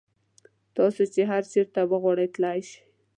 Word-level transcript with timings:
تاسو 0.75 1.01
چې 1.13 1.21
هر 1.31 1.43
چېرته 1.51 1.79
وغواړئ 1.91 2.27
تللی 2.33 2.59
شئ. 2.69 2.77